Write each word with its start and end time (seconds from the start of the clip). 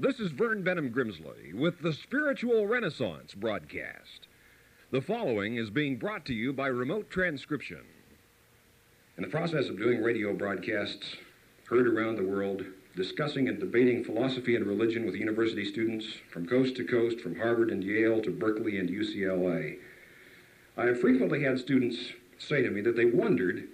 This 0.00 0.20
is 0.20 0.30
Vern 0.30 0.62
Bennom 0.62 0.92
Grimsley 0.92 1.52
with 1.52 1.82
the 1.82 1.92
Spiritual 1.92 2.68
Renaissance 2.68 3.34
broadcast. 3.34 4.28
The 4.92 5.00
following 5.00 5.56
is 5.56 5.70
being 5.70 5.96
brought 5.96 6.24
to 6.26 6.32
you 6.32 6.52
by 6.52 6.68
remote 6.68 7.10
transcription. 7.10 7.80
In 9.16 9.24
the 9.24 9.28
process 9.28 9.68
of 9.68 9.76
doing 9.76 10.00
radio 10.00 10.32
broadcasts 10.34 11.16
heard 11.68 11.88
around 11.88 12.14
the 12.14 12.22
world, 12.22 12.64
discussing 12.94 13.48
and 13.48 13.58
debating 13.58 14.04
philosophy 14.04 14.54
and 14.54 14.64
religion 14.66 15.04
with 15.04 15.16
university 15.16 15.64
students 15.64 16.06
from 16.30 16.46
coast 16.46 16.76
to 16.76 16.84
coast, 16.84 17.20
from 17.20 17.36
Harvard 17.36 17.70
and 17.70 17.82
Yale 17.82 18.22
to 18.22 18.30
Berkeley 18.30 18.78
and 18.78 18.88
UCLA, 18.88 19.78
I 20.76 20.84
have 20.84 21.00
frequently 21.00 21.42
had 21.42 21.58
students 21.58 22.12
say 22.38 22.62
to 22.62 22.70
me 22.70 22.82
that 22.82 22.94
they 22.94 23.06
wondered 23.06 23.66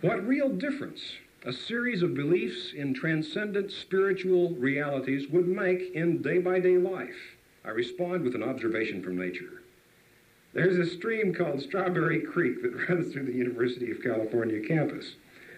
what 0.00 0.26
real 0.26 0.48
difference 0.48 1.02
a 1.44 1.52
series 1.52 2.02
of 2.02 2.14
beliefs 2.14 2.72
in 2.72 2.94
transcendent 2.94 3.72
spiritual 3.72 4.50
realities 4.50 5.28
would 5.28 5.48
make 5.48 5.92
in 5.92 6.22
day 6.22 6.38
by 6.38 6.60
day 6.60 6.78
life. 6.78 7.36
I 7.64 7.70
respond 7.70 8.22
with 8.22 8.36
an 8.36 8.44
observation 8.44 9.02
from 9.02 9.18
nature. 9.18 9.62
There's 10.52 10.78
a 10.78 10.88
stream 10.88 11.34
called 11.34 11.60
Strawberry 11.60 12.20
Creek 12.20 12.62
that 12.62 12.88
runs 12.88 13.12
through 13.12 13.24
the 13.24 13.32
University 13.32 13.90
of 13.90 14.02
California 14.02 14.60
campus. 14.60 15.14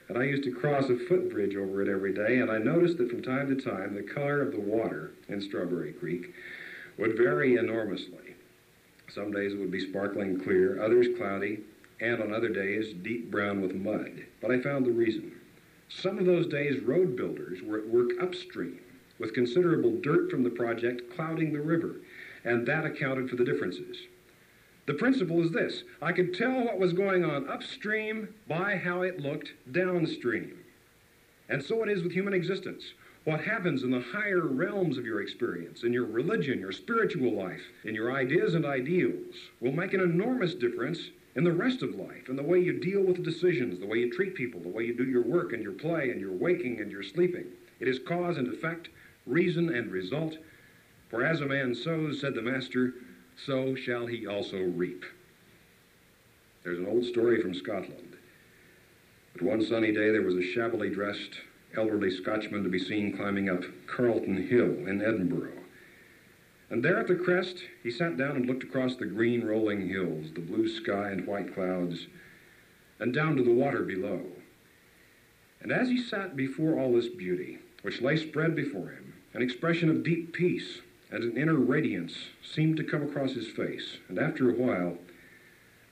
And 0.09 0.17
I 0.17 0.25
used 0.25 0.45
to 0.45 0.53
cross 0.53 0.89
a 0.89 0.97
footbridge 0.97 1.57
over 1.57 1.83
it 1.83 1.89
every 1.89 2.15
day, 2.15 2.39
and 2.39 2.51
I 2.51 2.59
noticed 2.59 2.99
that 2.99 3.11
from 3.11 3.23
time 3.23 3.55
to 3.55 3.63
time 3.63 3.95
the 3.95 4.03
color 4.03 4.41
of 4.41 4.53
the 4.53 4.61
water 4.61 5.13
in 5.29 5.41
Strawberry 5.41 5.93
Creek 5.93 6.33
would 6.99 7.17
vary 7.17 7.57
enormously. 7.57 8.37
Some 9.11 9.33
days 9.33 9.53
it 9.53 9.59
would 9.59 9.71
be 9.71 9.87
sparkling 9.87 10.41
clear, 10.41 10.83
others 10.83 11.09
cloudy, 11.19 11.61
and 12.01 12.23
on 12.23 12.33
other 12.33 12.49
days 12.49 12.95
deep 13.03 13.31
brown 13.31 13.61
with 13.61 13.75
mud. 13.75 14.25
But 14.41 14.51
I 14.51 14.61
found 14.61 14.87
the 14.87 14.91
reason. 14.91 15.33
Some 15.89 16.19
of 16.19 16.27
those 16.27 16.47
days, 16.47 16.83
road 16.83 17.17
builders 17.17 17.63
were 17.63 17.79
at 17.79 17.89
work 17.89 18.11
upstream 18.21 18.81
with 19.19 19.35
considerable 19.35 19.97
dirt 20.01 20.31
from 20.31 20.43
the 20.43 20.51
project 20.51 21.15
clouding 21.15 21.53
the 21.53 21.61
river, 21.61 21.97
and 22.45 22.67
that 22.67 22.85
accounted 22.85 23.31
for 23.31 23.37
the 23.37 23.45
differences. 23.45 23.99
The 24.87 24.95
principle 24.95 25.43
is 25.43 25.51
this 25.51 25.85
I 26.03 26.13
could 26.13 26.35
tell 26.35 26.65
what 26.65 26.79
was 26.79 26.93
going 26.93 27.25
on 27.25 27.49
upstream 27.49 28.35
by 28.49 28.77
how 28.77 29.03
it 29.03 29.21
looked 29.21 29.53
downstream. 29.73 30.59
And 31.49 31.63
so 31.63 31.83
it 31.83 31.91
is 31.91 32.03
with 32.03 32.13
human 32.13 32.35
existence. 32.35 32.93
What 33.25 33.41
happens 33.41 33.83
in 33.83 33.91
the 33.91 34.01
higher 34.01 34.47
realms 34.47 34.99
of 34.99 35.07
your 35.07 35.23
experience, 35.23 35.83
in 35.83 35.93
your 35.93 36.05
religion, 36.05 36.59
your 36.59 36.73
spiritual 36.73 37.33
life, 37.33 37.63
in 37.85 37.95
your 37.95 38.13
ideas 38.13 38.55
and 38.55 38.67
ideals, 38.67 39.35
will 39.61 39.73
make 39.73 39.95
an 39.95 40.01
enormous 40.01 40.55
difference 40.55 41.11
in 41.37 41.45
the 41.45 41.53
rest 41.53 41.83
of 41.83 41.95
life, 41.95 42.29
in 42.29 42.37
the 42.37 42.43
way 42.43 42.61
you 42.61 42.79
deal 42.79 43.03
with 43.03 43.25
decisions, 43.25 43.81
the 43.81 43.87
way 43.87 43.99
you 43.99 44.13
treat 44.13 44.35
people, 44.35 44.61
the 44.61 44.69
way 44.69 44.85
you 44.85 44.95
do 44.95 45.05
your 45.05 45.25
work 45.25 45.53
and 45.53 45.63
your 45.63 45.73
play 45.73 46.11
and 46.11 46.21
your 46.21 46.33
waking 46.33 46.81
and 46.81 46.93
your 46.93 47.03
sleeping. 47.03 47.47
It 47.81 47.89
is 47.89 47.99
cause 47.99 48.37
and 48.37 48.53
effect, 48.53 48.89
reason 49.27 49.75
and 49.75 49.91
result. 49.91 50.37
For 51.11 51.25
as 51.25 51.41
a 51.41 51.47
man 51.47 51.75
sows, 51.75 52.21
said 52.21 52.35
the 52.35 52.43
Master, 52.43 52.95
so 53.37 53.75
shall 53.75 54.07
he 54.07 54.27
also 54.27 54.59
reap. 54.59 55.05
There's 56.63 56.79
an 56.79 56.87
old 56.87 57.05
story 57.05 57.43
from 57.43 57.55
Scotland. 57.55 58.17
But 59.33 59.43
one 59.43 59.65
sunny 59.65 59.93
day 59.93 60.11
there 60.11 60.23
was 60.23 60.37
a 60.37 60.43
shabbily 60.43 60.91
dressed 60.91 61.41
elderly 61.77 62.11
Scotchman 62.11 62.63
to 62.63 62.69
be 62.69 62.79
seen 62.79 63.17
climbing 63.17 63.51
up 63.51 63.65
Carlton 63.89 64.47
Hill 64.49 64.87
in 64.87 65.03
Edinburgh. 65.03 65.64
And 66.75 66.83
there 66.83 66.99
at 66.99 67.07
the 67.07 67.15
crest, 67.15 67.63
he 67.85 67.91
sat 67.93 68.17
down 68.17 68.35
and 68.35 68.47
looked 68.47 68.65
across 68.65 68.97
the 68.97 69.07
green 69.07 69.47
rolling 69.47 69.89
hills, 69.89 70.33
the 70.35 70.41
blue 70.41 70.67
sky 70.67 71.11
and 71.11 71.25
white 71.25 71.55
clouds, 71.55 72.09
and 72.99 73.15
down 73.15 73.37
to 73.37 73.45
the 73.45 73.55
water 73.55 73.85
below. 73.85 74.23
And 75.61 75.71
as 75.71 75.89
he 75.89 76.03
sat 76.03 76.35
before 76.35 76.77
all 76.77 76.93
this 76.93 77.07
beauty, 77.07 77.61
which 77.83 78.03
lay 78.03 78.17
spread 78.17 78.57
before 78.57 78.89
him, 78.89 79.15
an 79.35 79.41
expression 79.41 79.89
of 79.89 80.03
deep 80.03 80.33
peace 80.33 80.81
and 81.13 81.23
an 81.23 81.37
inner 81.37 81.55
radiance 81.55 82.31
seemed 82.43 82.77
to 82.79 82.83
come 82.83 83.05
across 83.05 83.35
his 83.35 83.47
face. 83.47 83.99
And 84.09 84.19
after 84.19 84.51
a 84.51 84.55
while, 84.55 84.99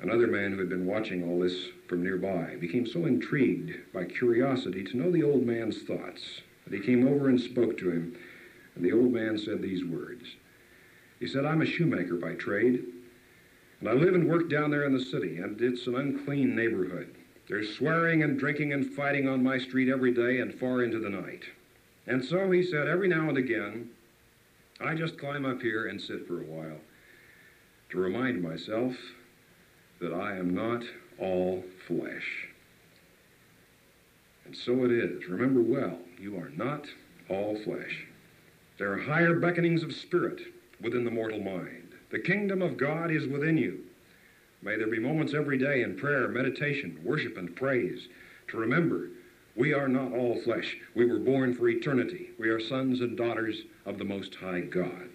another 0.01 0.27
man 0.27 0.51
who 0.51 0.59
had 0.59 0.69
been 0.69 0.87
watching 0.87 1.23
all 1.23 1.39
this 1.39 1.69
from 1.87 2.03
nearby 2.03 2.57
became 2.57 2.89
so 2.89 3.07
intrigued 3.07 3.93
by 3.93 4.07
curiosity 4.07 4.83
to 4.83 4.97
know 4.97 5.13
the 5.13 5.23
old 5.23 5.47
man's 5.47 5.81
thoughts 5.83 6.41
that 6.67 6.75
he 6.75 6.85
came 6.85 7.07
over 7.07 7.29
and 7.29 7.41
spoke 7.41 7.79
to 7.79 7.93
him. 7.93 8.17
And 8.75 8.85
the 8.85 8.91
old 8.91 9.13
man 9.13 9.39
said 9.39 9.63
these 9.63 9.85
words. 9.85 10.35
He 11.23 11.29
said, 11.29 11.47
I'm 11.47 11.63
a 11.63 11.67
shoemaker 11.67 12.17
by 12.17 12.35
trade, 12.35 12.83
and 13.79 13.89
I 13.89 13.93
live 13.93 14.17
and 14.17 14.29
work 14.29 14.51
down 14.51 14.73
there 14.73 14.85
in 14.85 14.93
the 14.93 15.05
city, 15.05 15.37
and 15.37 15.61
it's 15.61 15.87
an 15.87 15.95
unclean 15.95 16.57
neighborhood. 16.57 17.15
There's 17.49 17.77
swearing 17.77 18.25
and 18.25 18.37
drinking 18.37 18.73
and 18.73 18.93
fighting 18.93 19.29
on 19.29 19.41
my 19.41 19.57
street 19.59 19.89
every 19.89 20.13
day 20.13 20.41
and 20.41 20.53
far 20.53 20.83
into 20.83 20.99
the 20.99 21.09
night. 21.09 21.45
And 22.09 22.25
so 22.25 22.51
he 22.51 22.61
said, 22.65 22.89
every 22.89 23.07
now 23.07 23.29
and 23.29 23.39
again, 23.39 23.91
I 24.81 24.97
just 24.97 25.17
climb 25.17 25.45
up 25.45 25.63
here 25.63 25.87
and 25.87 26.01
sit 26.01 26.27
for 26.27 26.41
a 26.41 26.45
while 26.45 26.81
to 27.91 27.99
remind 27.99 28.43
myself 28.43 28.97
that 30.01 30.13
I 30.13 30.37
am 30.37 30.53
not 30.53 30.83
all 31.21 31.63
flesh. 31.87 32.49
And 34.45 34.57
so 34.57 34.85
it 34.85 34.91
is. 34.91 35.29
Remember 35.29 35.63
well, 35.63 36.01
you 36.21 36.37
are 36.37 36.51
not 36.57 36.89
all 37.29 37.57
flesh. 37.63 38.09
There 38.77 38.93
are 38.93 38.99
higher 38.99 39.39
beckonings 39.39 39.85
of 39.85 39.95
spirit 39.95 40.41
within 40.83 41.05
the 41.05 41.11
mortal 41.11 41.41
mind. 41.41 41.93
The 42.11 42.19
kingdom 42.19 42.61
of 42.61 42.77
God 42.77 43.11
is 43.11 43.27
within 43.27 43.57
you. 43.57 43.81
May 44.63 44.77
there 44.77 44.87
be 44.87 44.99
moments 44.99 45.35
every 45.35 45.59
day 45.59 45.83
in 45.83 45.97
prayer, 45.97 46.29
meditation, 46.29 47.01
worship, 47.03 47.37
and 47.37 47.55
praise 47.55 48.09
to 48.49 48.57
remember 48.59 49.09
we 49.55 49.75
are 49.75 49.89
not 49.89 50.13
all 50.13 50.41
flesh. 50.41 50.77
We 50.95 51.05
were 51.05 51.19
born 51.19 51.55
for 51.55 51.69
eternity. 51.69 52.31
We 52.39 52.49
are 52.49 52.61
sons 52.61 53.01
and 53.01 53.17
daughters 53.17 53.63
of 53.85 53.99
the 53.99 54.05
Most 54.05 54.35
High 54.35 54.61
God. 54.61 55.09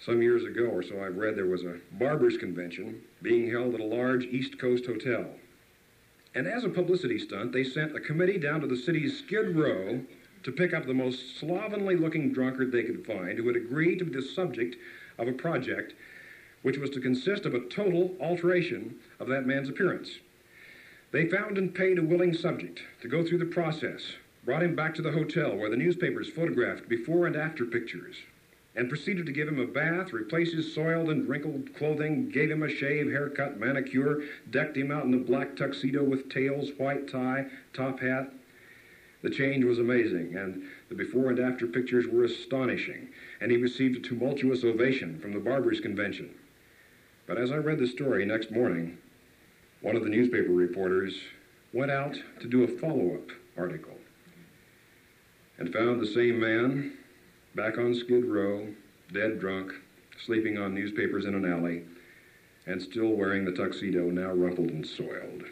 Some 0.00 0.20
years 0.20 0.44
ago 0.44 0.64
or 0.64 0.82
so, 0.82 1.00
I've 1.00 1.16
read 1.16 1.36
there 1.36 1.46
was 1.46 1.62
a 1.62 1.78
barbers' 1.92 2.36
convention 2.36 3.02
being 3.22 3.48
held 3.50 3.74
at 3.74 3.80
a 3.80 3.84
large 3.84 4.24
East 4.24 4.58
Coast 4.58 4.86
hotel. 4.86 5.26
And 6.34 6.48
as 6.48 6.64
a 6.64 6.68
publicity 6.68 7.20
stunt, 7.20 7.52
they 7.52 7.62
sent 7.62 7.94
a 7.94 8.00
committee 8.00 8.38
down 8.38 8.60
to 8.62 8.66
the 8.66 8.76
city's 8.76 9.18
Skid 9.18 9.54
Row 9.54 10.00
to 10.42 10.52
pick 10.52 10.72
up 10.72 10.86
the 10.86 10.94
most 10.94 11.38
slovenly 11.38 11.96
looking 11.96 12.32
drunkard 12.32 12.72
they 12.72 12.82
could 12.82 13.06
find 13.06 13.38
who 13.38 13.44
would 13.44 13.56
agree 13.56 13.96
to 13.96 14.04
be 14.04 14.12
the 14.12 14.22
subject 14.22 14.76
of 15.18 15.28
a 15.28 15.32
project 15.32 15.94
which 16.62 16.78
was 16.78 16.90
to 16.90 17.00
consist 17.00 17.44
of 17.44 17.54
a 17.54 17.68
total 17.68 18.16
alteration 18.20 18.94
of 19.18 19.28
that 19.28 19.46
man's 19.46 19.68
appearance. 19.68 20.18
They 21.10 21.28
found 21.28 21.58
and 21.58 21.74
paid 21.74 21.98
a 21.98 22.02
willing 22.02 22.32
subject 22.32 22.82
to 23.02 23.08
go 23.08 23.24
through 23.24 23.38
the 23.38 23.44
process, 23.44 24.00
brought 24.44 24.62
him 24.62 24.74
back 24.74 24.94
to 24.94 25.02
the 25.02 25.12
hotel 25.12 25.54
where 25.56 25.70
the 25.70 25.76
newspapers 25.76 26.30
photographed 26.30 26.88
before 26.88 27.26
and 27.26 27.36
after 27.36 27.64
pictures, 27.64 28.16
and 28.74 28.88
proceeded 28.88 29.26
to 29.26 29.32
give 29.32 29.48
him 29.48 29.60
a 29.60 29.66
bath, 29.66 30.12
replace 30.12 30.52
his 30.52 30.74
soiled 30.74 31.10
and 31.10 31.28
wrinkled 31.28 31.74
clothing, 31.74 32.30
gave 32.30 32.50
him 32.50 32.62
a 32.62 32.68
shave, 32.68 33.10
haircut, 33.10 33.60
manicure, 33.60 34.22
decked 34.50 34.76
him 34.76 34.90
out 34.90 35.04
in 35.04 35.12
a 35.12 35.18
black 35.18 35.54
tuxedo 35.54 36.02
with 36.02 36.30
tails, 36.30 36.70
white 36.78 37.06
tie, 37.08 37.44
top 37.74 38.00
hat. 38.00 38.32
The 39.22 39.30
change 39.30 39.64
was 39.64 39.78
amazing, 39.78 40.34
and 40.36 40.64
the 40.88 40.96
before 40.96 41.30
and 41.30 41.38
after 41.38 41.66
pictures 41.66 42.08
were 42.08 42.24
astonishing, 42.24 43.08
and 43.40 43.50
he 43.50 43.56
received 43.56 43.96
a 43.96 44.00
tumultuous 44.00 44.64
ovation 44.64 45.18
from 45.20 45.32
the 45.32 45.40
Barbers' 45.40 45.80
Convention. 45.80 46.30
But 47.26 47.38
as 47.38 47.52
I 47.52 47.56
read 47.56 47.78
the 47.78 47.86
story 47.86 48.26
next 48.26 48.50
morning, 48.50 48.98
one 49.80 49.94
of 49.94 50.02
the 50.02 50.10
newspaper 50.10 50.50
reporters 50.50 51.20
went 51.72 51.90
out 51.90 52.20
to 52.40 52.48
do 52.48 52.64
a 52.64 52.68
follow 52.68 53.14
up 53.14 53.30
article 53.56 53.96
and 55.58 55.72
found 55.72 56.00
the 56.00 56.06
same 56.06 56.40
man 56.40 56.92
back 57.54 57.78
on 57.78 57.94
Skid 57.94 58.24
Row, 58.24 58.66
dead 59.12 59.38
drunk, 59.38 59.72
sleeping 60.24 60.58
on 60.58 60.74
newspapers 60.74 61.24
in 61.24 61.34
an 61.34 61.44
alley, 61.44 61.82
and 62.66 62.82
still 62.82 63.10
wearing 63.10 63.44
the 63.44 63.52
tuxedo 63.52 64.10
now 64.10 64.32
rumpled 64.32 64.70
and 64.70 64.86
soiled. 64.86 65.44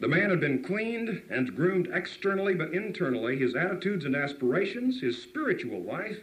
The 0.00 0.08
man 0.08 0.30
had 0.30 0.40
been 0.40 0.62
cleaned 0.62 1.22
and 1.28 1.54
groomed 1.54 1.90
externally, 1.92 2.54
but 2.54 2.72
internally, 2.72 3.36
his 3.36 3.54
attitudes 3.54 4.06
and 4.06 4.16
aspirations, 4.16 5.02
his 5.02 5.22
spiritual 5.22 5.82
life, 5.82 6.20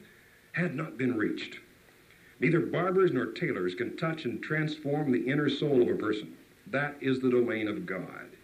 had 0.53 0.73
not 0.73 0.97
been 0.97 1.15
reached. 1.15 1.59
Neither 2.39 2.59
barbers 2.59 3.11
nor 3.11 3.27
tailors 3.27 3.75
can 3.75 3.95
touch 3.95 4.25
and 4.25 4.41
transform 4.41 5.11
the 5.11 5.29
inner 5.29 5.47
soul 5.47 5.83
of 5.83 5.89
a 5.89 5.95
person. 5.95 6.35
That 6.65 6.95
is 7.01 7.19
the 7.19 7.29
domain 7.29 7.67
of 7.67 7.85
God. 7.85 8.35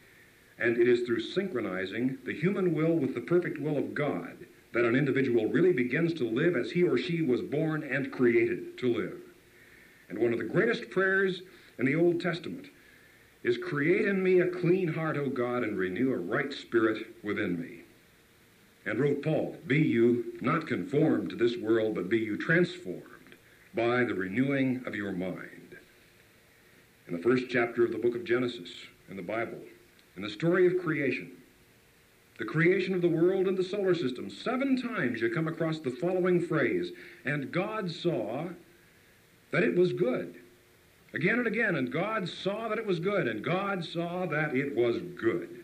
And 0.60 0.78
it 0.78 0.88
is 0.88 1.02
through 1.02 1.22
synchronizing 1.22 2.20
the 2.26 2.34
human 2.34 2.76
will 2.76 2.94
with 2.94 3.16
the 3.16 3.22
perfect 3.22 3.60
will 3.60 3.78
of 3.78 3.96
God 3.96 4.46
that 4.72 4.86
an 4.86 4.96
individual 4.96 5.48
really 5.48 5.74
begins 5.74 6.14
to 6.14 6.30
live 6.30 6.56
as 6.56 6.72
he 6.72 6.84
or 6.84 6.98
she 6.98 7.24
was 7.24 7.42
born 7.42 7.84
and 7.84 8.12
created 8.12 8.78
to 8.78 8.94
live. 8.94 9.20
And 10.10 10.20
one 10.20 10.32
of 10.32 10.40
the 10.40 10.46
greatest 10.46 10.92
prayers 10.92 11.42
in 11.80 11.86
the 11.86 11.96
Old 11.96 12.22
Testament 12.22 12.68
is 13.44 13.58
create 13.58 14.06
in 14.06 14.24
me 14.24 14.40
a 14.40 14.48
clean 14.48 14.88
heart, 14.88 15.18
O 15.18 15.30
God, 15.30 15.64
and 15.64 15.78
renew 15.78 16.14
a 16.14 16.18
right 16.18 16.52
spirit 16.52 17.06
within 17.24 17.60
me. 17.60 17.82
And 18.86 19.00
wrote 19.00 19.22
Paul, 19.22 19.58
Be 19.68 19.80
you 19.80 20.38
not 20.42 20.68
conformed 20.68 21.30
to 21.30 21.36
this 21.36 21.58
world, 21.58 21.96
but 21.96 22.10
be 22.10 22.20
you 22.20 22.38
transformed 22.38 23.04
by 23.74 24.04
the 24.04 24.14
renewing 24.14 24.84
of 24.86 24.96
your 24.96 25.12
mind. 25.12 25.78
In 27.08 27.16
the 27.16 27.22
first 27.22 27.46
chapter 27.50 27.84
of 27.84 27.92
the 27.92 27.98
book 27.98 28.16
of 28.16 28.24
Genesis 28.24 28.70
in 29.10 29.18
the 29.18 29.22
Bible, 29.22 29.60
in 30.16 30.22
the 30.22 30.30
story 30.30 30.68
of 30.68 30.82
creation, 30.82 31.32
the 32.38 32.46
creation 32.46 32.94
of 32.94 33.02
the 33.02 33.10
world 33.10 33.48
and 33.48 33.58
the 33.58 33.64
solar 33.64 33.94
system. 33.94 34.30
Seven 34.30 34.82
times 34.82 35.22
you 35.22 35.30
come 35.30 35.48
across 35.48 35.80
the 35.80 35.92
following 35.92 36.42
phrase, 36.46 36.92
and 37.26 37.52
God 37.52 37.92
saw 37.92 38.48
that 39.52 39.64
it 39.64 39.76
was 39.76 39.94
good. 39.94 40.36
Again 41.14 41.38
and 41.38 41.48
again, 41.48 41.76
and 41.76 41.92
God 41.92 42.28
saw 42.28 42.68
that 42.70 42.80
it 42.80 42.88
was 42.88 43.00
good, 43.00 43.28
and 43.28 43.44
God 43.44 43.86
saw 43.86 44.26
that 44.26 44.56
it 44.56 44.76
was 44.76 44.98
good. 45.20 45.64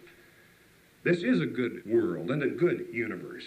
This 1.04 1.24
is 1.24 1.42
a 1.42 1.48
good 1.48 1.82
world 1.86 2.30
and 2.30 2.44
a 2.44 2.50
good 2.50 2.88
universe. 2.92 3.46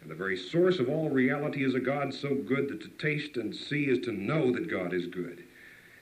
And 0.00 0.10
the 0.10 0.14
very 0.14 0.36
source 0.36 0.78
of 0.78 0.88
all 0.88 1.10
reality 1.10 1.64
is 1.64 1.74
a 1.74 1.80
God 1.80 2.14
so 2.14 2.34
good 2.34 2.68
that 2.68 2.80
to 2.80 2.88
taste 2.88 3.36
and 3.36 3.54
see 3.54 3.84
is 3.84 3.98
to 4.00 4.12
know 4.12 4.52
that 4.52 4.70
God 4.70 4.94
is 4.94 5.06
good. 5.06 5.44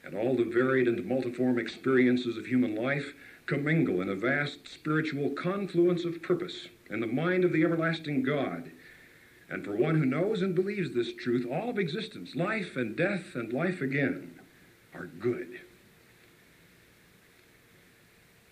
And 0.05 0.15
all 0.15 0.37
the 0.37 0.45
varied 0.45 0.87
and 0.89 1.05
multiform 1.05 1.59
experiences 1.59 2.37
of 2.37 2.47
human 2.47 2.75
life 2.77 3.13
commingle 3.47 4.01
in 4.01 4.09
a 4.09 4.15
vast 4.15 4.69
spiritual 4.69 5.31
confluence 5.31 6.05
of 6.05 6.23
purpose 6.23 6.69
in 6.89 7.01
the 7.01 7.06
mind 7.06 7.45
of 7.45 7.53
the 7.53 7.65
everlasting 7.65 8.23
God. 8.23 8.71
And 9.51 9.65
for 9.65 9.75
one 9.75 9.97
who 9.97 10.06
knows 10.06 10.41
and 10.43 10.55
believes 10.55 10.93
this 10.93 11.13
truth, 11.13 11.47
all 11.51 11.69
of 11.69 11.79
existence, 11.79 12.37
life 12.37 12.77
and 12.77 12.97
death 12.97 13.35
and 13.35 13.53
life 13.53 13.81
again, 13.81 14.40
are 14.95 15.07
good. 15.07 15.61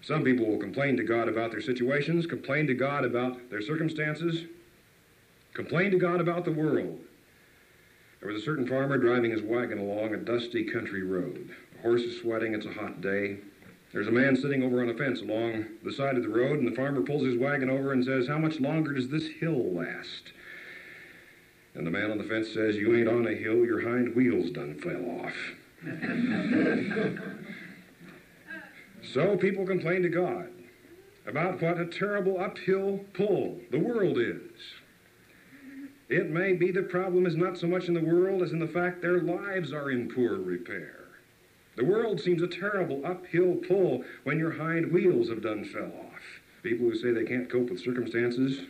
Some 0.02 0.25
people 0.25 0.46
will 0.46 0.58
complain 0.58 0.96
to 0.96 1.02
God 1.02 1.29
about 1.29 1.50
their 1.50 1.61
situations, 1.61 2.26
complain 2.26 2.67
to 2.67 2.75
God 2.75 3.05
about 3.05 3.50
their 3.50 3.61
circumstances, 3.61 4.46
complain 5.52 5.90
to 5.90 5.99
God 5.99 6.20
about 6.20 6.44
the 6.44 6.52
world. 6.52 6.99
There 8.20 8.32
was 8.32 8.40
a 8.40 8.44
certain 8.44 8.67
farmer 8.67 8.96
driving 8.96 9.31
his 9.31 9.43
wagon 9.43 9.79
along 9.79 10.14
a 10.14 10.17
dusty 10.17 10.64
country 10.64 11.02
road. 11.02 11.50
The 11.75 11.82
horse 11.82 12.02
is 12.02 12.20
sweating, 12.20 12.55
it's 12.55 12.67
a 12.67 12.73
hot 12.73 13.00
day. 13.00 13.37
There's 13.93 14.08
a 14.08 14.12
man 14.12 14.37
sitting 14.37 14.62
over 14.62 14.82
on 14.82 14.90
a 14.90 14.94
fence 14.94 15.20
along 15.20 15.67
the 15.82 15.93
side 15.93 16.17
of 16.17 16.23
the 16.23 16.29
road, 16.29 16.58
and 16.58 16.67
the 16.67 16.76
farmer 16.76 17.02
pulls 17.02 17.25
his 17.25 17.37
wagon 17.37 17.70
over 17.70 17.93
and 17.93 18.05
says, 18.05 18.29
How 18.29 18.38
much 18.38 18.61
longer 18.61 18.94
does 18.94 19.08
this 19.08 19.26
hill 19.26 19.73
last? 19.73 20.32
And 21.75 21.87
the 21.87 21.90
man 21.90 22.11
on 22.11 22.19
the 22.19 22.25
fence 22.25 22.52
says, 22.52 22.76
You 22.76 22.96
ain't 22.96 23.08
on 23.08 23.26
a 23.26 23.35
hill, 23.35 23.64
your 23.64 23.82
hind 23.82 24.14
wheels 24.14 24.50
done 24.50 24.79
fell 24.79 25.25
off. 25.25 25.35
so 29.02 29.36
people 29.36 29.64
complain 29.64 30.02
to 30.02 30.08
God 30.08 30.48
about 31.26 31.62
what 31.62 31.78
a 31.78 31.86
terrible 31.86 32.40
uphill 32.40 33.00
pull 33.14 33.60
the 33.70 33.78
world 33.78 34.19
is. 34.19 34.40
It 36.08 36.30
may 36.30 36.54
be 36.54 36.72
the 36.72 36.82
problem 36.82 37.26
is 37.26 37.36
not 37.36 37.58
so 37.58 37.66
much 37.66 37.86
in 37.86 37.94
the 37.94 38.00
world 38.00 38.42
as 38.42 38.52
in 38.52 38.58
the 38.58 38.66
fact 38.66 39.02
their 39.02 39.20
lives 39.20 39.72
are 39.72 39.90
in 39.90 40.08
poor 40.08 40.36
repair. 40.36 40.94
The 41.76 41.84
world 41.84 42.20
seems 42.20 42.42
a 42.42 42.48
terrible 42.48 43.06
uphill 43.06 43.56
pull 43.69 44.02
when 44.25 44.38
your 44.38 44.50
hind 44.50 44.90
wheels 44.90 45.28
have 45.28 45.42
done 45.42 45.64
fell 45.64 45.92
off. 46.10 46.22
People 46.62 46.88
who 46.88 46.96
say 46.96 47.12
they 47.12 47.25
can't 47.25 47.48
cope 47.48 47.70
with 47.70 47.80
circumstances 47.80 48.62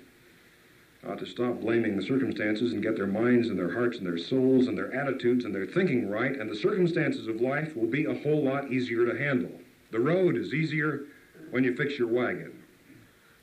ought 1.06 1.18
to 1.18 1.26
stop 1.26 1.60
blaming 1.60 1.96
the 1.96 2.02
circumstances 2.02 2.72
and 2.72 2.82
get 2.82 2.96
their 2.96 3.06
minds 3.06 3.48
and 3.48 3.58
their 3.58 3.72
hearts 3.72 3.98
and 3.98 4.06
their 4.06 4.18
souls 4.18 4.66
and 4.66 4.76
their 4.76 4.92
attitudes 4.92 5.44
and 5.44 5.54
their 5.54 5.66
thinking 5.66 6.10
right, 6.10 6.36
and 6.36 6.50
the 6.50 6.56
circumstances 6.56 7.28
of 7.28 7.40
life 7.40 7.76
will 7.76 7.86
be 7.86 8.04
a 8.04 8.18
whole 8.22 8.42
lot 8.42 8.70
easier 8.72 9.06
to 9.06 9.18
handle. 9.18 9.52
The 9.92 10.00
road 10.00 10.36
is 10.36 10.52
easier 10.52 11.04
when 11.50 11.64
you 11.64 11.76
fix 11.76 11.98
your 11.98 12.08
wagon. 12.08 12.64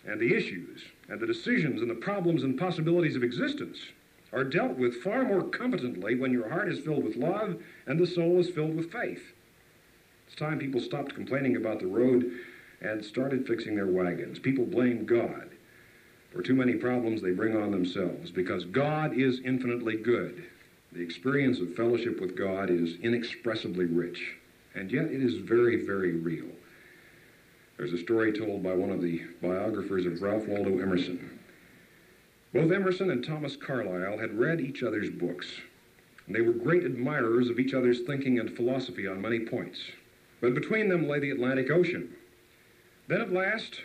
And 0.05 0.19
the 0.19 0.35
issues 0.35 0.83
and 1.07 1.19
the 1.19 1.25
decisions 1.25 1.81
and 1.81 1.89
the 1.89 1.95
problems 1.95 2.43
and 2.43 2.59
possibilities 2.59 3.15
of 3.15 3.23
existence 3.23 3.77
are 4.33 4.43
dealt 4.43 4.77
with 4.77 5.01
far 5.01 5.23
more 5.23 5.43
competently 5.43 6.15
when 6.15 6.31
your 6.31 6.49
heart 6.49 6.69
is 6.69 6.79
filled 6.79 7.05
with 7.05 7.15
love 7.15 7.61
and 7.87 7.99
the 7.99 8.05
soul 8.05 8.39
is 8.39 8.49
filled 8.49 8.75
with 8.75 8.91
faith. 8.91 9.31
It's 10.27 10.35
time 10.35 10.59
people 10.59 10.81
stopped 10.81 11.15
complaining 11.15 11.55
about 11.55 11.79
the 11.79 11.87
road 11.87 12.29
and 12.81 13.03
started 13.03 13.47
fixing 13.47 13.75
their 13.75 13.87
wagons. 13.87 14.39
People 14.39 14.65
blame 14.65 15.05
God 15.05 15.54
for 16.35 16.41
too 16.41 16.53
many 16.53 16.73
problems 16.73 17.21
they 17.21 17.31
bring 17.31 17.55
on 17.55 17.71
themselves 17.71 18.29
because 18.29 18.65
God 18.65 19.17
is 19.17 19.39
infinitely 19.45 19.95
good. 19.95 20.43
The 20.91 21.01
experience 21.01 21.61
of 21.61 21.73
fellowship 21.75 22.19
with 22.19 22.35
God 22.35 22.69
is 22.69 22.99
inexpressibly 23.01 23.85
rich, 23.85 24.35
and 24.75 24.91
yet 24.91 25.05
it 25.05 25.23
is 25.23 25.35
very, 25.35 25.85
very 25.85 26.11
real. 26.11 26.47
There's 27.77 27.93
a 27.93 27.97
story 27.97 28.33
told 28.33 28.63
by 28.63 28.73
one 28.73 28.89
of 28.89 29.01
the 29.01 29.21
biographers 29.41 30.05
of 30.05 30.21
Ralph 30.21 30.45
Waldo 30.45 30.79
Emerson. 30.79 31.39
Both 32.53 32.71
Emerson 32.71 33.11
and 33.11 33.25
Thomas 33.25 33.55
Carlyle 33.55 34.17
had 34.17 34.37
read 34.37 34.59
each 34.59 34.83
other's 34.83 35.09
books, 35.09 35.47
and 36.27 36.35
they 36.35 36.41
were 36.41 36.51
great 36.51 36.83
admirers 36.83 37.49
of 37.49 37.59
each 37.59 37.73
other's 37.73 38.01
thinking 38.01 38.39
and 38.39 38.53
philosophy 38.53 39.07
on 39.07 39.21
many 39.21 39.39
points. 39.39 39.79
But 40.41 40.53
between 40.53 40.89
them 40.89 41.07
lay 41.07 41.19
the 41.19 41.31
Atlantic 41.31 41.71
Ocean. 41.71 42.13
Then 43.07 43.21
at 43.21 43.31
last, 43.31 43.79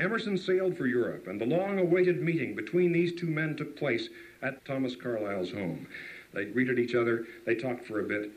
Emerson 0.00 0.38
sailed 0.38 0.78
for 0.78 0.86
Europe, 0.86 1.26
and 1.26 1.38
the 1.38 1.44
long 1.44 1.78
awaited 1.78 2.22
meeting 2.22 2.54
between 2.54 2.90
these 2.90 3.12
two 3.12 3.26
men 3.26 3.54
took 3.54 3.76
place 3.76 4.08
at 4.40 4.64
Thomas 4.64 4.96
Carlyle's 4.96 5.52
home. 5.52 5.86
They 6.32 6.46
greeted 6.46 6.78
each 6.78 6.94
other, 6.94 7.26
they 7.44 7.54
talked 7.54 7.84
for 7.84 8.00
a 8.00 8.08
bit, 8.08 8.30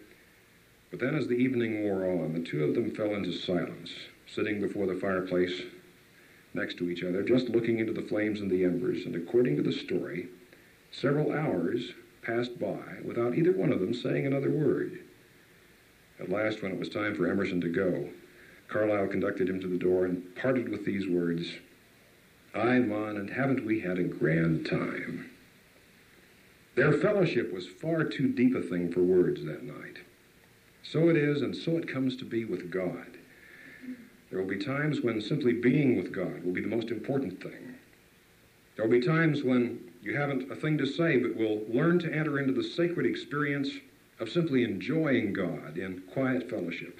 but 0.91 0.99
then 0.99 1.15
as 1.15 1.27
the 1.27 1.35
evening 1.35 1.83
wore 1.83 2.05
on, 2.05 2.33
the 2.33 2.41
two 2.41 2.65
of 2.65 2.75
them 2.75 2.91
fell 2.91 3.15
into 3.15 3.31
silence, 3.31 3.93
sitting 4.27 4.59
before 4.59 4.87
the 4.87 4.99
fireplace 4.99 5.61
next 6.53 6.77
to 6.79 6.89
each 6.89 7.01
other, 7.01 7.23
just 7.23 7.47
looking 7.47 7.79
into 7.79 7.93
the 7.93 8.01
flames 8.01 8.41
and 8.41 8.51
the 8.51 8.65
embers, 8.65 9.05
and 9.05 9.15
according 9.15 9.55
to 9.55 9.63
the 9.63 9.71
story, 9.71 10.27
several 10.91 11.31
hours 11.31 11.93
passed 12.21 12.59
by 12.59 12.97
without 13.05 13.37
either 13.37 13.53
one 13.53 13.71
of 13.71 13.79
them 13.79 13.93
saying 13.93 14.27
another 14.27 14.51
word. 14.51 14.99
At 16.19 16.29
last, 16.29 16.61
when 16.61 16.73
it 16.73 16.79
was 16.79 16.89
time 16.89 17.15
for 17.15 17.25
Emerson 17.25 17.61
to 17.61 17.69
go, 17.69 18.09
Carlyle 18.73 19.07
conducted 19.07 19.47
him 19.47 19.61
to 19.61 19.67
the 19.67 19.77
door 19.77 20.05
and 20.05 20.35
parted 20.35 20.67
with 20.67 20.83
these 20.83 21.07
words 21.07 21.53
Aye, 22.55 22.79
Mon, 22.79 23.17
and 23.17 23.29
haven't 23.29 23.65
we 23.65 23.79
had 23.79 23.99
a 23.99 24.03
grand 24.03 24.65
time? 24.65 25.29
Their 26.75 26.91
fellowship 26.91 27.53
was 27.53 27.67
far 27.67 28.03
too 28.03 28.27
deep 28.27 28.55
a 28.55 28.61
thing 28.61 28.91
for 28.91 29.01
words 29.01 29.45
that 29.45 29.61
night. 29.61 29.99
So 30.81 31.09
it 31.09 31.17
is, 31.17 31.43
and 31.43 31.55
so 31.55 31.77
it 31.77 31.87
comes 31.87 32.15
to 32.17 32.25
be 32.25 32.45
with 32.45 32.71
God. 32.71 33.17
There 34.31 34.39
will 34.39 34.49
be 34.49 34.57
times 34.57 35.01
when 35.01 35.21
simply 35.21 35.53
being 35.53 35.95
with 35.95 36.11
God 36.11 36.43
will 36.43 36.53
be 36.53 36.61
the 36.61 36.67
most 36.67 36.89
important 36.89 37.41
thing. 37.43 37.75
There 38.75 38.85
will 38.85 38.99
be 38.99 39.05
times 39.05 39.43
when 39.43 39.79
you 40.01 40.17
haven't 40.17 40.51
a 40.51 40.55
thing 40.55 40.79
to 40.79 40.87
say, 40.87 41.17
but 41.17 41.35
will 41.35 41.61
learn 41.69 41.99
to 41.99 42.11
enter 42.11 42.39
into 42.39 42.53
the 42.53 42.63
sacred 42.63 43.05
experience 43.05 43.69
of 44.19 44.29
simply 44.29 44.63
enjoying 44.63 45.31
God 45.31 45.77
in 45.77 46.01
quiet 46.11 46.49
fellowship. 46.49 46.99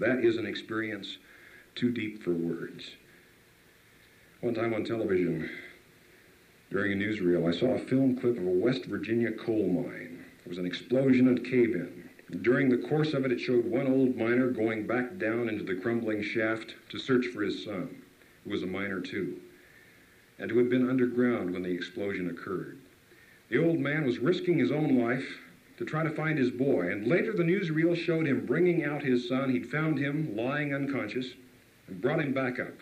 That 0.00 0.24
is 0.24 0.38
an 0.38 0.46
experience 0.46 1.18
too 1.74 1.92
deep 1.92 2.22
for 2.22 2.32
words. 2.32 2.92
One 4.40 4.54
time 4.54 4.72
on 4.72 4.82
television, 4.82 5.50
during 6.70 6.92
a 6.92 6.96
newsreel, 6.96 7.46
I 7.46 7.56
saw 7.56 7.74
a 7.74 7.78
film 7.78 8.16
clip 8.16 8.38
of 8.38 8.46
a 8.46 8.50
West 8.50 8.86
Virginia 8.86 9.30
coal 9.30 9.68
mine. 9.68 10.24
It 10.42 10.48
was 10.48 10.56
an 10.56 10.64
explosion 10.64 11.28
and 11.28 11.44
cave 11.44 11.74
in. 11.74 12.08
During 12.40 12.70
the 12.70 12.88
course 12.88 13.12
of 13.12 13.26
it, 13.26 13.32
it 13.32 13.40
showed 13.40 13.66
one 13.66 13.86
old 13.86 14.16
miner 14.16 14.48
going 14.50 14.86
back 14.86 15.18
down 15.18 15.50
into 15.50 15.64
the 15.64 15.74
crumbling 15.74 16.22
shaft 16.22 16.76
to 16.88 16.98
search 16.98 17.26
for 17.26 17.42
his 17.42 17.62
son, 17.62 18.02
who 18.44 18.50
was 18.50 18.62
a 18.62 18.66
miner 18.66 19.02
too, 19.02 19.38
and 20.38 20.50
who 20.50 20.56
had 20.56 20.70
been 20.70 20.88
underground 20.88 21.50
when 21.50 21.62
the 21.62 21.74
explosion 21.74 22.30
occurred. 22.30 22.78
The 23.50 23.62
old 23.62 23.78
man 23.78 24.06
was 24.06 24.18
risking 24.18 24.58
his 24.58 24.72
own 24.72 24.96
life 24.96 25.40
to 25.80 25.86
try 25.86 26.02
to 26.02 26.10
find 26.10 26.38
his 26.38 26.50
boy. 26.50 26.92
And 26.92 27.06
later, 27.06 27.32
the 27.32 27.42
newsreel 27.42 27.96
showed 27.96 28.26
him 28.26 28.44
bringing 28.44 28.84
out 28.84 29.02
his 29.02 29.26
son. 29.26 29.48
He'd 29.48 29.70
found 29.70 29.98
him 29.98 30.36
lying 30.36 30.74
unconscious 30.74 31.32
and 31.88 32.02
brought 32.02 32.20
him 32.20 32.34
back 32.34 32.60
up. 32.60 32.74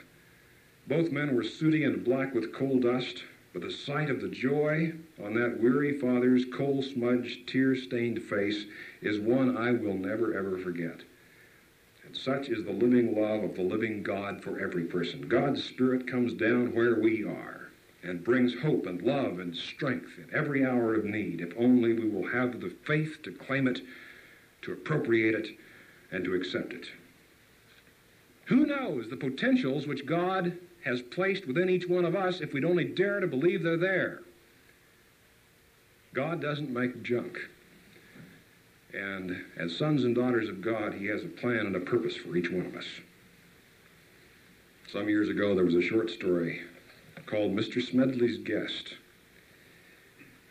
Both 0.89 1.13
men 1.13 1.37
were 1.37 1.45
sooty 1.45 1.85
and 1.85 2.05
black 2.05 2.35
with 2.35 2.53
coal 2.53 2.81
dust, 2.81 3.23
but 3.53 3.63
the 3.63 3.71
sight 3.71 4.11
of 4.11 4.21
the 4.21 4.29
joy 4.29 4.95
on 5.23 5.35
that 5.35 5.61
weary 5.61 5.97
father's 5.97 6.45
coal 6.47 6.83
smudged, 6.83 7.47
tear 7.47 7.77
stained 7.77 8.21
face 8.21 8.65
is 9.01 9.21
one 9.21 9.57
I 9.57 9.71
will 9.71 9.95
never 9.95 10.37
ever 10.37 10.59
forget. 10.59 11.03
And 12.05 12.17
such 12.17 12.49
is 12.49 12.65
the 12.65 12.73
living 12.73 13.15
love 13.15 13.45
of 13.45 13.55
the 13.55 13.63
living 13.63 14.03
God 14.03 14.43
for 14.43 14.59
every 14.59 14.85
person. 14.85 15.29
God's 15.29 15.63
Spirit 15.63 16.09
comes 16.09 16.33
down 16.33 16.75
where 16.75 16.99
we 16.99 17.23
are 17.23 17.58
and 18.03 18.25
brings 18.25 18.61
hope 18.61 18.87
and 18.87 19.03
love 19.03 19.41
and 19.41 19.55
strength 19.57 20.11
in 20.19 20.29
every 20.33 20.65
hour 20.65 20.95
of 20.95 21.05
need 21.05 21.41
if 21.41 21.53
only 21.59 21.93
we 21.93 22.09
will 22.09 22.29
have 22.29 22.61
the 22.61 22.75
faith 22.87 23.23
to 23.23 23.33
claim 23.33 23.67
it, 23.67 23.81
to 24.63 24.73
appropriate 24.73 25.35
it, 25.35 25.49
and 26.13 26.25
to 26.25 26.35
accept 26.35 26.73
it. 26.73 26.87
Who 28.47 28.67
knows 28.67 29.09
the 29.09 29.17
potentials 29.17 29.87
which 29.87 30.07
God 30.07 30.57
has 30.85 31.03
placed 31.03 31.47
within 31.47 31.69
each 31.69 31.89
one 31.89 32.05
of 32.05 32.15
us 32.17 32.41
if 32.41 32.53
we'd 32.53 32.65
only 32.65 32.85
dare 32.85 33.21
to 33.21 33.27
believe 33.27 33.63
they're 33.63 33.77
there? 33.77 34.21
God 36.15 36.41
doesn't 36.41 36.71
make 36.71 37.03
junk. 37.03 37.39
And 38.95 39.45
as 39.59 39.77
sons 39.77 40.05
and 40.05 40.15
daughters 40.15 40.49
of 40.49 40.63
God, 40.63 40.95
He 40.95 41.07
has 41.07 41.23
a 41.23 41.29
plan 41.29 41.67
and 41.67 41.77
a 41.77 41.81
purpose 41.81 42.17
for 42.17 42.37
each 42.37 42.51
one 42.51 42.65
of 42.65 42.75
us. 42.75 42.87
Some 44.91 45.11
years 45.11 45.29
ago, 45.29 45.55
there 45.55 45.67
was 45.67 45.75
a 45.75 45.83
short 45.83 46.09
story 46.09 46.63
called 47.29 47.55
Mr. 47.55 47.83
Smedley's 47.83 48.39
Guest. 48.39 48.95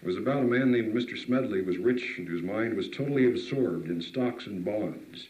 It 0.02 0.06
was 0.06 0.16
about 0.16 0.44
a 0.44 0.48
man 0.48 0.72
named 0.72 0.94
Mr. 0.94 1.18
Smedley 1.18 1.62
who 1.62 1.66
was 1.66 1.80
rich 1.80 2.20
and 2.20 2.28
whose 2.28 2.44
mind 2.44 2.76
was 2.76 2.88
totally 2.88 3.26
absorbed 3.26 3.90
in 3.90 4.00
stocks 4.00 4.46
and 4.46 4.64
bonds, 4.64 5.28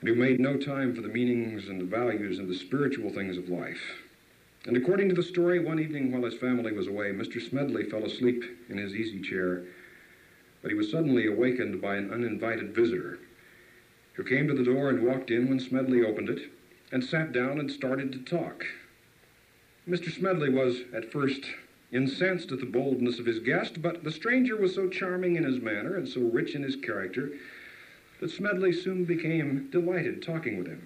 and 0.00 0.08
who 0.08 0.14
made 0.14 0.40
no 0.40 0.56
time 0.56 0.94
for 0.94 1.02
the 1.02 1.08
meanings 1.08 1.68
and 1.68 1.78
the 1.78 1.84
values 1.84 2.38
and 2.38 2.48
the 2.48 2.54
spiritual 2.54 3.10
things 3.10 3.36
of 3.36 3.50
life. 3.50 4.02
And 4.64 4.78
according 4.78 5.10
to 5.10 5.14
the 5.14 5.22
story, 5.22 5.58
one 5.58 5.78
evening 5.78 6.10
while 6.10 6.24
his 6.24 6.38
family 6.40 6.72
was 6.72 6.86
away, 6.86 7.12
Mr. 7.12 7.38
Smedley 7.38 7.84
fell 7.90 8.06
asleep 8.06 8.42
in 8.70 8.78
his 8.78 8.94
easy 8.94 9.20
chair, 9.20 9.62
but 10.62 10.70
he 10.70 10.76
was 10.76 10.90
suddenly 10.90 11.26
awakened 11.26 11.82
by 11.82 11.96
an 11.96 12.10
uninvited 12.10 12.74
visitor 12.74 13.18
who 14.14 14.24
came 14.24 14.48
to 14.48 14.54
the 14.54 14.64
door 14.64 14.88
and 14.88 15.06
walked 15.06 15.30
in 15.30 15.50
when 15.50 15.60
Smedley 15.60 16.02
opened 16.02 16.30
it 16.30 16.50
and 16.90 17.04
sat 17.04 17.32
down 17.32 17.60
and 17.60 17.70
started 17.70 18.10
to 18.12 18.18
talk. 18.20 18.64
Mr. 19.88 20.10
Smedley 20.10 20.48
was 20.50 20.80
at 20.92 21.12
first 21.12 21.46
incensed 21.92 22.50
at 22.50 22.58
the 22.58 22.66
boldness 22.66 23.20
of 23.20 23.26
his 23.26 23.38
guest, 23.38 23.80
but 23.80 24.02
the 24.02 24.10
stranger 24.10 24.56
was 24.56 24.74
so 24.74 24.88
charming 24.88 25.36
in 25.36 25.44
his 25.44 25.60
manner 25.60 25.94
and 25.96 26.08
so 26.08 26.20
rich 26.22 26.56
in 26.56 26.62
his 26.64 26.74
character 26.74 27.30
that 28.18 28.30
Smedley 28.30 28.72
soon 28.72 29.04
became 29.04 29.68
delighted 29.70 30.22
talking 30.22 30.58
with 30.58 30.66
him, 30.66 30.82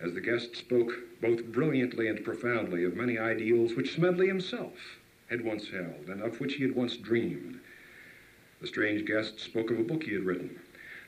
as 0.00 0.12
the 0.12 0.20
guest 0.20 0.56
spoke 0.56 0.92
both 1.20 1.44
brilliantly 1.44 2.08
and 2.08 2.24
profoundly 2.24 2.82
of 2.82 2.96
many 2.96 3.16
ideals 3.16 3.74
which 3.74 3.94
Smedley 3.94 4.26
himself 4.26 4.98
had 5.28 5.44
once 5.44 5.68
held 5.68 6.08
and 6.08 6.20
of 6.20 6.40
which 6.40 6.54
he 6.54 6.64
had 6.64 6.74
once 6.74 6.96
dreamed. 6.96 7.60
The 8.60 8.66
strange 8.66 9.04
guest 9.06 9.38
spoke 9.38 9.70
of 9.70 9.78
a 9.78 9.84
book 9.84 10.02
he 10.02 10.14
had 10.14 10.24
written, 10.24 10.58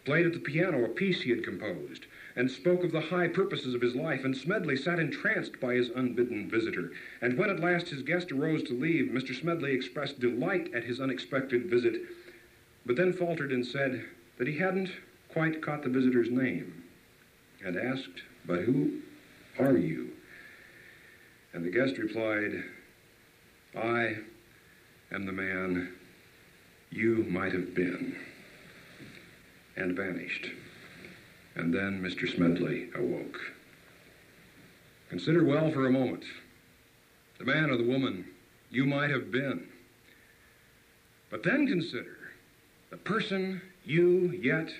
played 0.05 0.27
at 0.27 0.35
the 0.35 0.39
piano 0.39 0.85
a 0.85 0.89
piece 0.89 1.23
he 1.23 1.31
had 1.31 1.43
composed, 1.43 2.07
and 2.39 2.49
spoke 2.49 2.85
of 2.85 2.93
the 2.93 3.01
high 3.01 3.27
purposes 3.27 3.75
of 3.75 3.81
his 3.81 3.97
life, 3.97 4.25
and 4.25 4.37
Smedley 4.37 4.77
sat 4.77 5.01
entranced 5.01 5.59
by 5.59 5.75
his 5.75 5.91
unbidden 5.91 6.49
visitor. 6.49 6.93
And 7.21 7.37
when 7.37 7.51
at 7.51 7.59
last 7.59 7.89
his 7.89 8.03
guest 8.03 8.31
arose 8.31 8.63
to 8.65 8.79
leave, 8.79 9.11
Mr. 9.11 9.35
Smedley 9.35 9.73
expressed 9.73 10.21
delight 10.21 10.73
at 10.73 10.85
his 10.85 11.01
unexpected 11.01 11.67
visit, 11.67 12.01
but 12.87 12.95
then 12.95 13.13
faltered 13.13 13.51
and 13.51 13.67
said 13.67 14.05
that 14.39 14.47
he 14.47 14.57
hadn't 14.57 14.93
quite 15.29 15.61
caught 15.61 15.83
the 15.83 15.89
visitor's 15.89 16.31
name, 16.31 16.85
and 17.65 17.77
asked, 17.77 18.23
But 18.47 18.61
who 18.61 19.01
are 19.59 19.77
you? 19.77 20.13
And 21.53 21.65
the 21.65 21.71
guest 21.71 21.99
replied, 21.99 22.63
I 23.77 24.17
am 25.11 25.27
the 25.27 25.33
man 25.33 25.93
you 26.91 27.27
might 27.29 27.53
have 27.53 27.75
been, 27.75 28.17
and 29.77 29.97
vanished. 29.97 30.51
And 31.59 31.75
then 31.75 32.01
Mr. 32.01 32.33
Smedley 32.33 32.89
awoke. 32.95 33.41
Consider 35.11 35.45
well 35.45 35.73
for 35.73 35.87
a 35.87 35.91
moment 35.91 36.25
the 37.39 37.45
man 37.45 37.71
or 37.71 37.77
the 37.77 37.85
woman 37.85 38.25
you 38.71 38.85
might 38.85 39.11
have 39.11 39.31
been. 39.31 39.67
But 41.31 41.43
then 41.43 41.67
consider 41.67 42.17
the 42.91 42.97
person 42.97 43.61
you 43.85 44.31
yet 44.41 44.71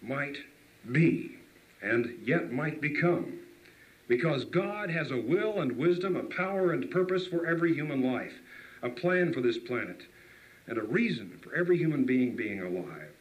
might 0.00 0.36
be 0.90 1.36
and 1.82 2.18
yet 2.24 2.52
might 2.52 2.80
become. 2.80 3.38
Because 4.08 4.44
God 4.46 4.90
has 4.90 5.10
a 5.10 5.20
will 5.20 5.60
and 5.60 5.76
wisdom, 5.76 6.16
a 6.16 6.24
power 6.24 6.72
and 6.72 6.90
purpose 6.90 7.26
for 7.26 7.46
every 7.46 7.74
human 7.74 8.02
life, 8.02 8.34
a 8.82 8.88
plan 8.88 9.32
for 9.32 9.40
this 9.40 9.58
planet, 9.58 10.02
and 10.66 10.78
a 10.78 10.82
reason 10.82 11.38
for 11.42 11.54
every 11.54 11.76
human 11.76 12.04
being 12.04 12.36
being 12.36 12.62
alive. 12.62 13.11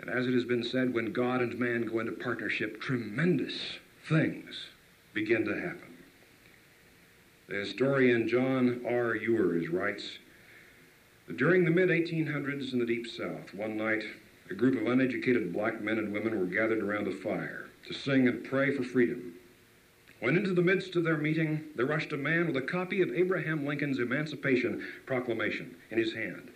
And 0.00 0.10
as 0.10 0.26
it 0.26 0.34
has 0.34 0.44
been 0.44 0.62
said, 0.62 0.94
when 0.94 1.12
God 1.12 1.40
and 1.40 1.58
man 1.58 1.82
go 1.82 1.98
into 1.98 2.12
partnership, 2.12 2.80
tremendous 2.80 3.78
things 4.08 4.66
begin 5.12 5.44
to 5.44 5.54
happen. 5.54 5.96
The 7.48 7.56
historian 7.56 8.28
John 8.28 8.82
R. 8.86 9.16
Ewers 9.16 9.68
writes 9.68 10.18
during 11.36 11.64
the 11.64 11.70
mid 11.70 11.88
1800s 11.88 12.72
in 12.72 12.78
the 12.78 12.86
Deep 12.86 13.06
South, 13.06 13.52
one 13.54 13.76
night, 13.76 14.04
a 14.50 14.54
group 14.54 14.80
of 14.80 14.86
uneducated 14.86 15.52
black 15.52 15.80
men 15.80 15.98
and 15.98 16.12
women 16.12 16.38
were 16.38 16.46
gathered 16.46 16.82
around 16.82 17.06
a 17.06 17.12
fire 17.12 17.68
to 17.86 17.94
sing 17.94 18.28
and 18.28 18.44
pray 18.44 18.74
for 18.74 18.82
freedom. 18.82 19.34
When 20.20 20.36
into 20.36 20.52
the 20.52 20.62
midst 20.62 20.96
of 20.96 21.04
their 21.04 21.16
meeting, 21.16 21.64
there 21.76 21.86
rushed 21.86 22.12
a 22.12 22.16
man 22.16 22.46
with 22.46 22.56
a 22.56 22.62
copy 22.62 23.02
of 23.02 23.12
Abraham 23.12 23.64
Lincoln's 23.64 23.98
Emancipation 23.98 24.84
Proclamation 25.06 25.76
in 25.90 25.98
his 25.98 26.12
hand. 26.14 26.50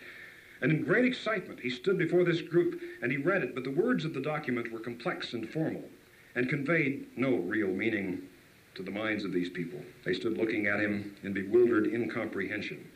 And 0.62 0.70
in 0.70 0.84
great 0.84 1.04
excitement, 1.04 1.58
he 1.58 1.70
stood 1.70 1.98
before 1.98 2.24
this 2.24 2.40
group 2.40 2.80
and 3.02 3.10
he 3.10 3.18
read 3.18 3.42
it, 3.42 3.54
but 3.54 3.64
the 3.64 3.70
words 3.70 4.04
of 4.04 4.14
the 4.14 4.20
document 4.20 4.70
were 4.70 4.78
complex 4.78 5.32
and 5.32 5.48
formal 5.50 5.84
and 6.36 6.48
conveyed 6.48 7.08
no 7.16 7.34
real 7.34 7.68
meaning 7.68 8.22
to 8.76 8.82
the 8.84 8.90
minds 8.90 9.24
of 9.24 9.32
these 9.32 9.50
people. 9.50 9.80
They 10.04 10.14
stood 10.14 10.38
looking 10.38 10.68
at 10.68 10.80
him 10.80 11.16
in 11.24 11.32
bewildered 11.32 11.92
incomprehension. 11.92 12.88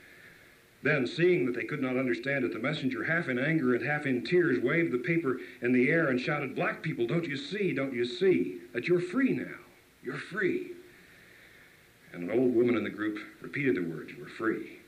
Then, 0.82 1.06
seeing 1.06 1.44
that 1.46 1.56
they 1.56 1.64
could 1.64 1.82
not 1.82 1.96
understand 1.96 2.44
it, 2.44 2.52
the 2.52 2.60
messenger, 2.60 3.02
half 3.02 3.28
in 3.28 3.38
anger 3.38 3.74
and 3.74 3.84
half 3.84 4.06
in 4.06 4.22
tears, 4.22 4.60
waved 4.60 4.92
the 4.92 4.98
paper 4.98 5.40
in 5.60 5.72
the 5.72 5.90
air 5.90 6.08
and 6.08 6.20
shouted, 6.20 6.54
Black 6.54 6.82
people, 6.82 7.06
don't 7.06 7.26
you 7.26 7.36
see, 7.36 7.72
don't 7.72 7.92
you 7.92 8.04
see 8.04 8.58
that 8.72 8.86
you're 8.86 9.00
free 9.00 9.32
now? 9.32 9.56
You're 10.04 10.18
free. 10.18 10.72
And 12.12 12.30
an 12.30 12.38
old 12.38 12.54
woman 12.54 12.76
in 12.76 12.84
the 12.84 12.90
group 12.90 13.18
repeated 13.40 13.74
the 13.74 13.82
words, 13.82 14.12
You're 14.16 14.28
free. 14.28 14.78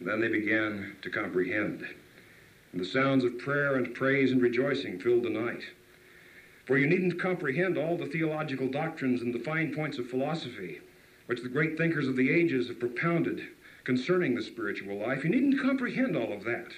And 0.00 0.08
then 0.08 0.20
they 0.20 0.28
began 0.28 0.96
to 1.02 1.10
comprehend. 1.10 1.86
And 2.72 2.80
the 2.80 2.84
sounds 2.84 3.22
of 3.22 3.38
prayer 3.38 3.76
and 3.76 3.94
praise 3.94 4.32
and 4.32 4.42
rejoicing 4.42 4.98
filled 4.98 5.22
the 5.22 5.30
night. 5.30 5.62
For 6.66 6.78
you 6.78 6.86
needn't 6.86 7.20
comprehend 7.20 7.78
all 7.78 7.96
the 7.96 8.06
theological 8.06 8.68
doctrines 8.68 9.22
and 9.22 9.32
the 9.32 9.40
fine 9.40 9.74
points 9.74 9.98
of 9.98 10.08
philosophy 10.08 10.80
which 11.30 11.42
the 11.44 11.48
great 11.48 11.78
thinkers 11.78 12.08
of 12.08 12.16
the 12.16 12.28
ages 12.28 12.66
have 12.66 12.80
propounded 12.80 13.40
concerning 13.84 14.34
the 14.34 14.42
spiritual 14.42 14.96
life. 14.96 15.22
You 15.22 15.30
needn't 15.30 15.62
comprehend 15.62 16.16
all 16.16 16.32
of 16.32 16.42
that. 16.42 16.72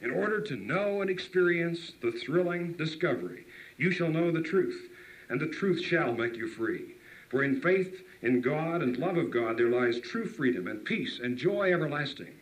In 0.00 0.10
order 0.10 0.40
to 0.40 0.56
know 0.56 1.02
and 1.02 1.08
experience 1.08 1.92
the 2.02 2.10
thrilling 2.10 2.72
discovery, 2.72 3.46
you 3.76 3.92
shall 3.92 4.08
know 4.08 4.32
the 4.32 4.42
truth, 4.42 4.90
and 5.28 5.40
the 5.40 5.46
truth 5.46 5.80
shall 5.80 6.14
make 6.14 6.36
you 6.36 6.48
free. 6.48 6.96
For 7.28 7.44
in 7.44 7.60
faith 7.60 8.02
in 8.22 8.40
God 8.40 8.82
and 8.82 8.96
love 8.96 9.16
of 9.16 9.30
God 9.30 9.56
there 9.56 9.70
lies 9.70 10.00
true 10.00 10.26
freedom 10.26 10.66
and 10.66 10.84
peace 10.84 11.20
and 11.22 11.38
joy 11.38 11.72
everlasting. 11.72 12.34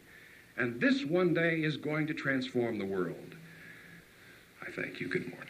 And 0.57 0.81
this 0.81 1.05
one 1.05 1.35
day 1.35 1.63
is 1.63 1.77
going 1.77 2.07
to 2.07 2.15
transform 2.15 2.79
the 2.79 2.85
world. 2.85 3.35
I 4.63 4.71
thank 4.71 5.01
you. 5.01 5.09
Good 5.09 5.29
morning. 5.29 5.49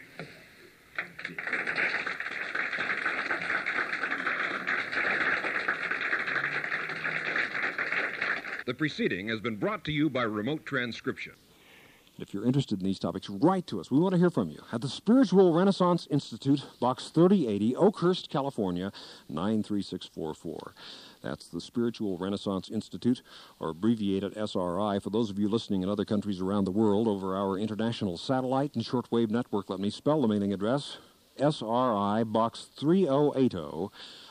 The 8.65 8.73
preceding 8.73 9.27
has 9.27 9.39
been 9.39 9.57
brought 9.57 9.83
to 9.85 9.91
you 9.91 10.09
by 10.09 10.23
remote 10.23 10.65
transcription. 10.65 11.33
If 12.17 12.33
you're 12.33 12.45
interested 12.45 12.79
in 12.79 12.85
these 12.85 12.99
topics, 12.99 13.29
write 13.29 13.67
to 13.67 13.81
us. 13.81 13.91
We 13.91 13.99
want 13.99 14.13
to 14.13 14.17
hear 14.17 14.29
from 14.29 14.49
you. 14.49 14.61
At 14.71 14.79
the 14.79 14.87
Spiritual 14.87 15.53
Renaissance 15.53 16.07
Institute, 16.09 16.65
Box 16.79 17.09
3080, 17.09 17.75
Oakhurst, 17.75 18.29
California, 18.29 18.93
93644. 19.27 20.73
That's 21.21 21.47
the 21.49 21.59
Spiritual 21.59 22.17
Renaissance 22.17 22.69
Institute, 22.69 23.21
or 23.59 23.69
abbreviated 23.69 24.37
SRI. 24.37 24.99
For 24.99 25.09
those 25.09 25.29
of 25.29 25.37
you 25.37 25.49
listening 25.49 25.83
in 25.83 25.89
other 25.89 26.05
countries 26.05 26.39
around 26.39 26.63
the 26.63 26.71
world 26.71 27.09
over 27.09 27.35
our 27.35 27.57
international 27.57 28.17
satellite 28.17 28.75
and 28.75 28.85
shortwave 28.85 29.29
network, 29.29 29.69
let 29.69 29.81
me 29.81 29.89
spell 29.89 30.21
the 30.21 30.27
mailing 30.29 30.53
address 30.53 30.97
SRI 31.37 32.23
Box 32.23 32.69
3080. 32.77 33.89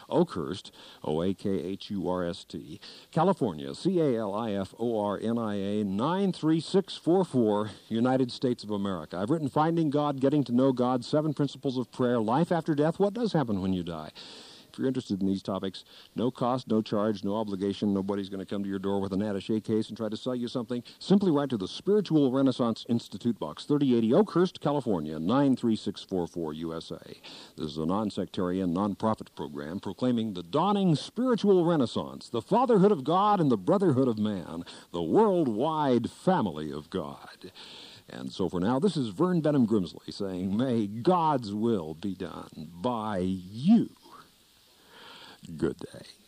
Oakhurst, 0.09 0.71
O 1.03 1.23
A 1.23 1.35
K 1.35 1.51
H 1.51 1.91
U 1.91 2.09
R 2.09 2.25
S 2.25 2.45
T, 2.45 2.81
California, 3.11 3.75
C 3.75 4.01
A 4.01 4.19
L 4.19 4.35
I 4.35 4.53
F 4.53 4.75
O 4.79 4.99
R 5.05 5.19
N 5.21 5.39
I 5.39 5.55
A 5.55 5.85
93644, 5.85 7.71
United 7.89 8.31
States 8.33 8.65
of 8.65 8.71
America. 8.71 9.19
I've 9.19 9.31
written 9.31 9.49
Finding 9.49 9.91
God, 9.91 10.21
Getting 10.21 10.45
to 10.45 10.53
Know 10.53 10.73
God, 10.73 11.05
Seven 11.05 11.35
Principles 11.35 11.79
of 11.79 11.91
Prayer, 11.93 12.21
Life 12.21 12.53
After 12.53 12.75
Death, 12.75 12.99
What 12.99 13.15
Does 13.15 13.33
Happen 13.33 13.61
When 13.61 13.73
You 13.73 13.83
Die. 13.83 14.11
If 14.75 14.81
you're 14.81 14.89
interested 14.89 15.21
in 15.21 15.29
these 15.29 15.43
topics, 15.43 15.85
no 16.17 16.33
cost, 16.33 16.67
no 16.67 16.83
charge, 16.83 17.23
no 17.23 17.37
obligation. 17.37 17.95
Nobody's 17.95 18.29
going 18.29 18.41
to 18.41 18.47
come 18.47 18.65
to 18.65 18.69
your 18.69 18.81
door 18.81 19.01
with 19.01 19.13
an 19.13 19.23
attache 19.23 19.61
case 19.61 19.89
and 19.89 19.97
try 19.97 20.09
to 20.09 20.17
sell 20.17 20.35
you 20.35 20.49
something. 20.49 20.83
Simply 20.99 21.31
write 21.31 21.51
to 21.51 21.57
the 21.57 21.69
Spiritual 21.69 22.33
Renaissance 22.33 22.85
Institute 22.89 23.39
Box, 23.39 23.67
3080 23.67 24.13
Oakhurst, 24.15 24.61
California, 24.61 25.21
93644 25.21 26.55
USA. 26.55 27.21
This 27.57 27.71
is 27.71 27.79
a 27.79 27.87
non-sectarian, 27.87 28.73
non-profit 28.73 29.33
program 29.37 29.79
proclaiming 29.79 30.35
the 30.35 30.43
dawning 30.43 30.97
spiritual 30.97 31.65
renaissance, 31.65 32.29
the 32.29 32.43
fatherhood 32.43 32.91
of 32.91 33.05
God 33.05 33.39
and 33.39 33.53
the 33.53 33.57
brotherhood 33.57 34.09
of 34.09 34.19
man, 34.19 34.65
the 34.91 35.03
worldwide 35.03 36.11
family 36.11 36.73
of 36.73 36.91
God. 36.91 37.53
And 38.09 38.33
so 38.33 38.49
for 38.49 38.61
now, 38.61 38.79
this 38.79 38.97
is 38.97 39.09
Vern 39.09 39.41
Bennom 39.41 39.67
Grimsley 39.67 40.13
saying, 40.13 40.57
May 40.57 40.87
God's 40.87 41.55
will 41.55 41.95
be 41.95 42.15
done 42.15 42.71
by 42.83 43.19
you. 43.19 43.91
Good 45.47 45.79
day. 45.79 46.24